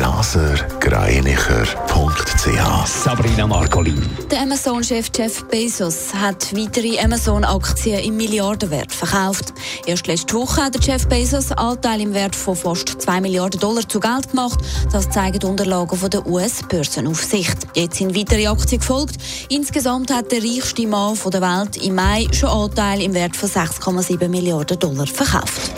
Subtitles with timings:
[0.00, 4.00] blasergreinicher.ch Sabrina Margolin.
[4.30, 9.52] Der Amazon-Chef Jeff Bezos hat weitere Amazon-Aktien im Milliardenwert verkauft.
[9.84, 13.86] Erst letzte Woche hat der Jeff Bezos Anteil im Wert von fast 2 Milliarden Dollar
[13.86, 14.60] zu Geld gemacht.
[14.90, 17.58] Das zeigen Unterlagen von der US-Börsenaufsicht.
[17.74, 19.16] Jetzt sind weitere Aktien gefolgt.
[19.50, 24.28] Insgesamt hat der reichste Mann der Welt im Mai schon Anteil im Wert von 6,7
[24.28, 25.72] Milliarden Dollar verkauft.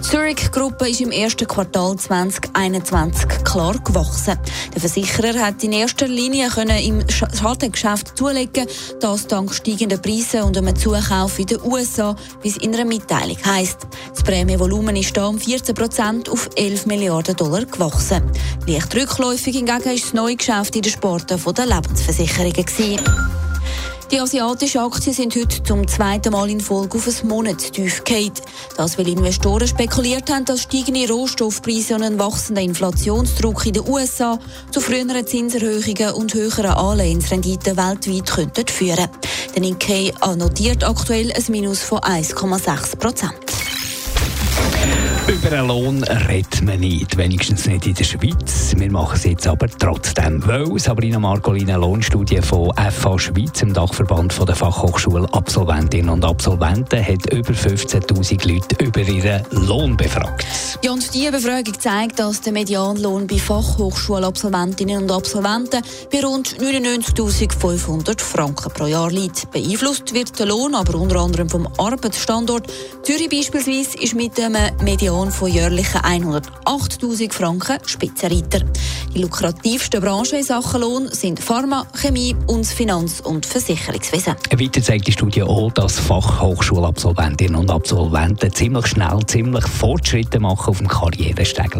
[0.00, 4.38] Zurich-Gruppe ist im ersten Quartal 2021 klar gewachsen.
[4.74, 8.66] Der Versicherer hat in erster Linie können im Schadengeschäft zulegen,
[9.00, 13.38] das dank steigender Preise und einem Zukauf in den USA, wie es in einer Mitteilung
[13.44, 13.86] heisst.
[14.14, 18.22] Das Prämievolumen ist da um 14 Prozent auf 11 Milliarden Dollar gewachsen.
[18.66, 22.52] Leicht rückläufig hingegen ist das neue Geschäft in den Sporten der Lebensversicherungen.
[22.52, 23.49] Gewesen.
[24.10, 28.32] Die asiatischen Aktien sind heute zum zweiten Mal in Folge auf ein Monatstief gefallen.
[28.76, 34.40] Das, weil Investoren spekuliert haben, dass steigende Rohstoffpreise und ein wachsender Inflationsdruck in den USA
[34.72, 39.08] zu früheren Zinserhöhungen und höheren Anleihenrenditen weltweit könnten führen.
[39.54, 43.36] Der Nikkei notiert aktuell ein Minus von 1,6 Prozent.
[45.30, 48.74] Über einen Lohn redet man nicht, wenigstens nicht in der Schweiz.
[48.76, 54.36] Wir machen es jetzt aber trotzdem, weil Sabrina Margolina Lohnstudie von FH Schweiz, im Dachverband
[54.48, 60.44] der Fachhochschulabsolventinnen und Absolventen, hat über 15'000 Leute über ihren Lohn befragt.
[60.82, 68.20] Ja, und diese Befragung zeigt, dass der Medianlohn bei Fachhochschulabsolventinnen und Absolventen bei rund 99'500
[68.20, 69.48] Franken pro Jahr liegt.
[69.52, 72.66] Beeinflusst wird der Lohn aber unter anderem vom Arbeitsstandort.
[73.04, 78.60] Zürich beispielsweise ist mit dem Median Lohn von jährlichen 108.000 Franken Spitzenreiter.
[79.14, 84.36] Die lukrativsten Branchen in Sachen Lohn sind Pharma, Chemie und Finanz- und Versicherungswesen.
[84.50, 90.78] Weiter zeigt die Studie auch, dass Fachhochschulabsolventinnen und Absolventen ziemlich schnell ziemlich Fortschritte machen auf
[90.78, 91.76] dem Karrieresteg.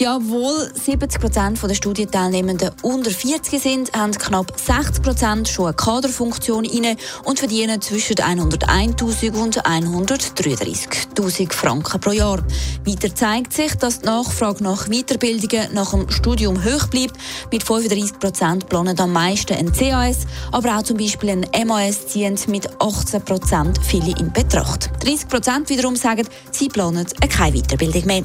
[0.00, 5.74] Ja, obwohl 70 Prozent der Studienteilnehmenden unter 40 sind, haben knapp 60 Prozent schon eine
[5.74, 12.38] Kaderfunktion inne und verdienen zwischen 101.000 und 133.000 Franken pro Jahr.
[12.86, 17.16] Weiter zeigt sich, dass die Nachfrage nach Weiterbildungen nach dem Studium hoch bleibt.
[17.52, 22.38] Mit 35 Prozent planen am meisten ein CAS, aber auch zum Beispiel ein MAS ziehen
[22.48, 24.88] mit 18 Prozent viele in Betracht.
[25.04, 28.24] 30 Prozent wiederum sagen, sie planen keine Weiterbildung mehr.